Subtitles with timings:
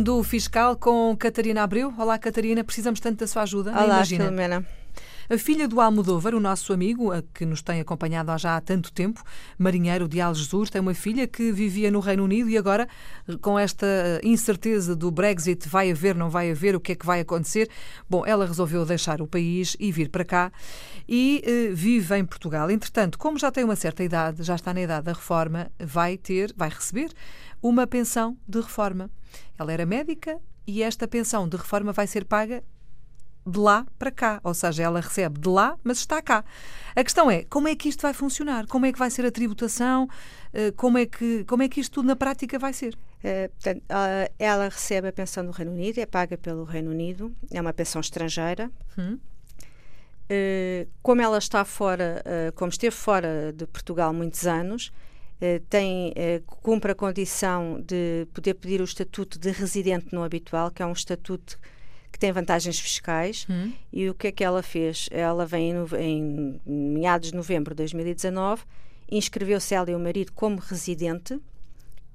[0.00, 1.92] Mundo Fiscal com Catarina Abreu.
[1.98, 3.70] Olá, Catarina, precisamos tanto da sua ajuda.
[3.72, 4.24] Olá, Imagina.
[4.24, 4.66] Filomena.
[5.32, 9.22] A filha do Almodóvar, o nosso amigo, que nos tem acompanhado já há tanto tempo,
[9.56, 12.88] marinheiro de Algesur, tem uma filha que vivia no Reino Unido e agora,
[13.40, 13.86] com esta
[14.24, 17.70] incerteza do Brexit, vai haver, não vai haver, o que é que vai acontecer?
[18.08, 20.50] Bom, ela resolveu deixar o país e vir para cá
[21.08, 22.68] e eh, vive em Portugal.
[22.68, 26.52] Entretanto, como já tem uma certa idade, já está na idade da reforma, vai ter,
[26.56, 27.12] vai receber
[27.62, 29.08] uma pensão de reforma.
[29.56, 32.64] Ela era médica e esta pensão de reforma vai ser paga
[33.46, 36.44] de lá para cá, ou seja, ela recebe de lá, mas está cá.
[36.94, 38.66] A questão é, como é que isto vai funcionar?
[38.66, 40.08] Como é que vai ser a tributação?
[40.52, 42.94] Eh, como é que, como é que isto tudo na prática vai ser?
[42.94, 47.34] Uh, portanto, uh, ela recebe a pensão do Reino Unido, é paga pelo Reino Unido,
[47.52, 48.70] é uma pensão estrangeira.
[48.98, 49.18] Hum.
[50.24, 52.22] Uh, como ela está fora,
[52.54, 54.92] como esteve fora de Portugal muitos anos,
[55.68, 56.14] tem,
[56.46, 60.92] cumpre a condição de poder pedir o estatuto de residente não habitual, que é um
[60.92, 61.58] estatuto
[62.10, 63.46] que tem vantagens fiscais.
[63.48, 63.72] Hum.
[63.92, 65.08] E o que é que ela fez?
[65.10, 68.62] Ela vem em, em meados de novembro de 2019,
[69.10, 71.38] inscreveu-se ela e o marido como residente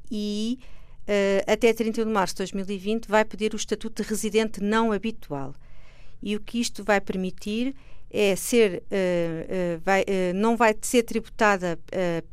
[0.10, 0.60] e
[1.08, 5.54] uh, até 31 de março de 2020 vai pedir o estatuto de residente não habitual.
[6.22, 7.76] E o que isto vai permitir
[8.10, 11.78] é ser, uh, uh, vai, não vai ser tributada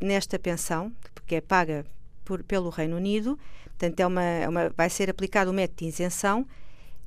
[0.00, 1.84] nesta pensão, porque é paga
[2.24, 5.86] por, pelo Reino Unido, portanto é uma, é uma, vai ser aplicado o método de
[5.86, 6.46] isenção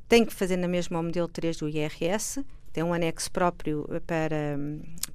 [0.08, 4.58] tem que fazer na mesma o modelo 3 do IRS, tem um anexo próprio para,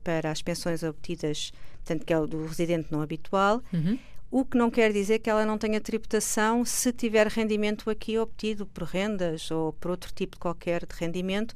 [0.02, 3.62] para as pensões obtidas, portanto, que é o do residente não habitual.
[3.72, 3.98] Uhum.
[4.30, 8.64] O que não quer dizer que ela não tenha tributação se tiver rendimento aqui obtido
[8.64, 11.54] por rendas ou por outro tipo de qualquer de rendimento,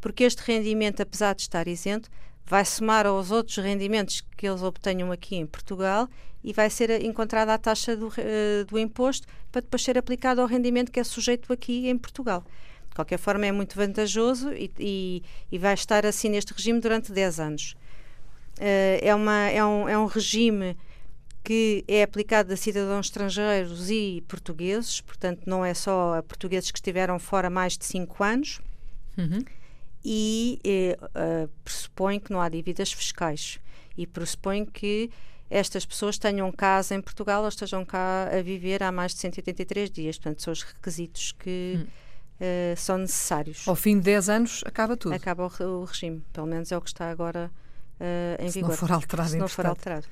[0.00, 2.10] porque este rendimento, apesar de estar isento,
[2.44, 6.08] vai somar aos outros rendimentos que eles obtenham aqui em Portugal
[6.44, 10.46] e vai ser encontrada a taxa do, uh, do imposto para depois ser aplicado ao
[10.46, 12.44] rendimento que é sujeito aqui em Portugal.
[12.96, 17.12] De qualquer forma, é muito vantajoso e, e, e vai estar assim neste regime durante
[17.12, 17.76] 10 anos.
[18.56, 20.74] Uh, é, uma, é, um, é um regime
[21.44, 26.78] que é aplicado a cidadãos estrangeiros e portugueses, portanto, não é só a portugueses que
[26.78, 28.62] estiveram fora mais de 5 anos.
[29.18, 29.44] Uhum.
[30.02, 30.58] E
[30.98, 33.60] uh, pressupõe que não há dívidas fiscais
[33.94, 35.10] e pressupõe que
[35.50, 39.90] estas pessoas tenham casa em Portugal ou estejam cá a viver há mais de 183
[39.90, 40.16] dias.
[40.16, 41.74] Portanto, são os requisitos que.
[41.76, 42.05] Uhum
[42.40, 43.66] uh, são necessários.
[43.66, 45.14] Ao fim de 10 anos acaba tudo.
[45.14, 47.50] Acaba o, o regime, pelo menos é o que está agora
[47.98, 48.70] Uh, em se vigor.
[48.70, 50.06] Não for alterado, se não for alterado.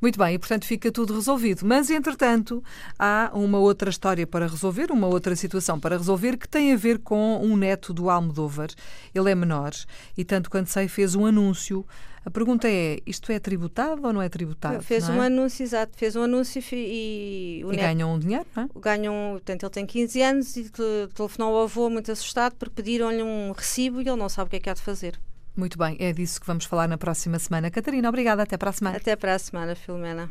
[0.00, 1.64] Muito bem, e portanto fica tudo resolvido.
[1.64, 2.62] Mas, entretanto,
[2.98, 6.98] há uma outra história para resolver, uma outra situação para resolver que tem a ver
[6.98, 8.68] com um neto do Almodóvar.
[9.14, 9.72] Ele é menor
[10.16, 11.86] e, tanto quanto sei, fez um anúncio.
[12.24, 14.82] A pergunta é: isto é tributado ou não é tributado?
[14.82, 15.12] Fez é?
[15.12, 17.64] um anúncio, exato, fez um anúncio e.
[17.64, 18.68] E ganham um dinheiro, não é?
[18.78, 20.70] Ganham, portanto, ele tem 15 anos e
[21.14, 24.56] telefonou ao avô muito assustado porque pediram-lhe um recibo e ele não sabe o que
[24.56, 25.18] é que há de fazer.
[25.56, 27.70] Muito bem, é disso que vamos falar na próxima semana.
[27.70, 28.42] Catarina, obrigada.
[28.42, 28.96] Até para a semana.
[28.96, 30.30] Até para a semana, Filomena.